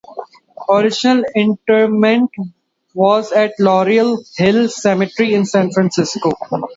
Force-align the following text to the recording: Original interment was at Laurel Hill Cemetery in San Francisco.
Original 0.67 1.23
interment 1.35 2.31
was 2.95 3.31
at 3.31 3.53
Laurel 3.59 4.17
Hill 4.35 4.67
Cemetery 4.67 5.35
in 5.35 5.45
San 5.45 5.69
Francisco. 5.71 6.31